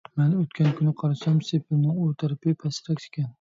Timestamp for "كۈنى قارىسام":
0.79-1.35